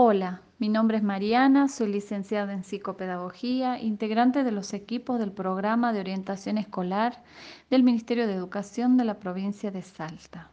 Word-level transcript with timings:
Hola, 0.00 0.42
mi 0.60 0.68
nombre 0.68 0.98
es 0.98 1.02
Mariana, 1.02 1.66
soy 1.66 1.88
licenciada 1.90 2.52
en 2.52 2.62
psicopedagogía, 2.62 3.80
integrante 3.80 4.44
de 4.44 4.52
los 4.52 4.72
equipos 4.72 5.18
del 5.18 5.32
programa 5.32 5.92
de 5.92 5.98
orientación 5.98 6.56
escolar 6.56 7.24
del 7.68 7.82
Ministerio 7.82 8.28
de 8.28 8.34
Educación 8.34 8.96
de 8.96 9.04
la 9.04 9.18
provincia 9.18 9.72
de 9.72 9.82
Salta. 9.82 10.52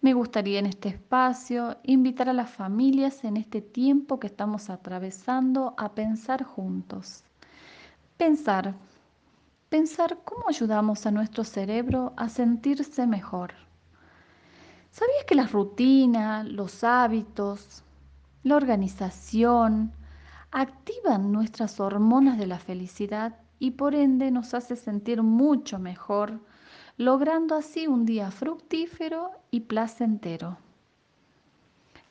Me 0.00 0.14
gustaría 0.14 0.60
en 0.60 0.64
este 0.64 0.88
espacio 0.88 1.76
invitar 1.82 2.30
a 2.30 2.32
las 2.32 2.48
familias 2.48 3.22
en 3.24 3.36
este 3.36 3.60
tiempo 3.60 4.18
que 4.18 4.28
estamos 4.28 4.70
atravesando 4.70 5.74
a 5.76 5.94
pensar 5.94 6.42
juntos. 6.42 7.24
Pensar, 8.16 8.74
pensar 9.68 10.20
cómo 10.24 10.48
ayudamos 10.48 11.04
a 11.04 11.10
nuestro 11.10 11.44
cerebro 11.44 12.14
a 12.16 12.30
sentirse 12.30 13.06
mejor. 13.06 13.52
¿Sabías 14.90 15.24
que 15.26 15.34
las 15.34 15.52
rutinas, 15.52 16.46
los 16.48 16.82
hábitos, 16.82 17.84
la 18.42 18.56
organización 18.56 19.92
activan 20.50 21.32
nuestras 21.32 21.80
hormonas 21.80 22.38
de 22.38 22.46
la 22.46 22.58
felicidad 22.58 23.36
y 23.58 23.72
por 23.72 23.94
ende 23.94 24.30
nos 24.30 24.54
hace 24.54 24.76
sentir 24.76 25.22
mucho 25.22 25.78
mejor, 25.78 26.40
logrando 26.96 27.54
así 27.54 27.86
un 27.86 28.04
día 28.04 28.30
fructífero 28.30 29.30
y 29.50 29.60
placentero. 29.60 30.58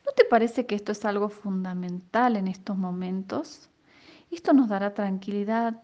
¿No 0.05 0.11
te 0.15 0.25
parece 0.25 0.65
que 0.65 0.75
esto 0.75 0.93
es 0.93 1.05
algo 1.05 1.29
fundamental 1.29 2.37
en 2.37 2.47
estos 2.47 2.77
momentos? 2.77 3.69
Esto 4.31 4.53
nos 4.53 4.69
dará 4.69 4.93
tranquilidad, 4.93 5.83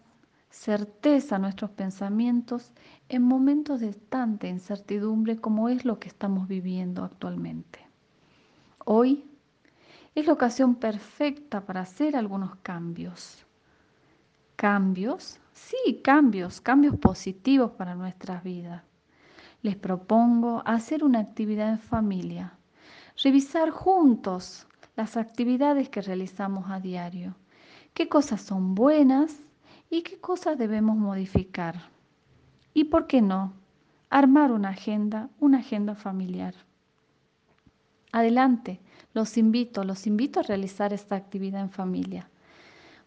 certeza 0.50 1.36
a 1.36 1.38
nuestros 1.38 1.70
pensamientos 1.70 2.72
en 3.10 3.22
momentos 3.22 3.80
de 3.80 3.92
tanta 3.92 4.48
incertidumbre 4.48 5.36
como 5.36 5.68
es 5.68 5.84
lo 5.84 6.00
que 6.00 6.08
estamos 6.08 6.48
viviendo 6.48 7.04
actualmente. 7.04 7.80
Hoy 8.84 9.27
es 10.14 10.26
la 10.26 10.32
ocasión 10.32 10.74
perfecta 10.74 11.64
para 11.64 11.80
hacer 11.80 12.16
algunos 12.16 12.56
cambios. 12.56 13.44
¿Cambios? 14.56 15.38
Sí, 15.52 16.00
cambios, 16.02 16.60
cambios 16.60 16.96
positivos 16.96 17.72
para 17.72 17.94
nuestras 17.94 18.42
vidas. 18.42 18.82
Les 19.62 19.76
propongo 19.76 20.62
hacer 20.64 21.04
una 21.04 21.20
actividad 21.20 21.70
en 21.70 21.78
familia, 21.78 22.58
revisar 23.22 23.70
juntos 23.70 24.66
las 24.96 25.16
actividades 25.16 25.88
que 25.88 26.02
realizamos 26.02 26.70
a 26.70 26.80
diario, 26.80 27.36
qué 27.94 28.08
cosas 28.08 28.40
son 28.40 28.74
buenas 28.74 29.36
y 29.90 30.02
qué 30.02 30.18
cosas 30.18 30.58
debemos 30.58 30.96
modificar. 30.96 31.90
Y 32.74 32.84
por 32.84 33.06
qué 33.06 33.20
no, 33.20 33.52
armar 34.10 34.52
una 34.52 34.70
agenda, 34.70 35.28
una 35.38 35.58
agenda 35.58 35.94
familiar. 35.94 36.54
Adelante, 38.12 38.80
los 39.14 39.38
invito, 39.38 39.84
los 39.84 40.06
invito 40.06 40.40
a 40.40 40.42
realizar 40.42 40.92
esta 40.92 41.16
actividad 41.16 41.60
en 41.60 41.70
familia. 41.70 42.28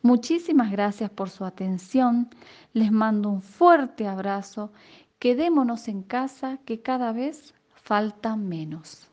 Muchísimas 0.01 0.71
gracias 0.71 1.11
por 1.11 1.29
su 1.29 1.45
atención. 1.45 2.29
Les 2.73 2.91
mando 2.91 3.29
un 3.29 3.41
fuerte 3.41 4.07
abrazo. 4.07 4.71
Quedémonos 5.19 5.87
en 5.87 6.01
casa 6.01 6.57
que 6.65 6.81
cada 6.81 7.11
vez 7.11 7.53
falta 7.75 8.35
menos. 8.35 9.10